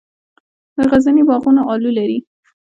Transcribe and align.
د 0.77 0.79
غزني 0.91 1.23
باغونه 1.27 1.61
الو 1.73 1.89
لري. 1.97 2.19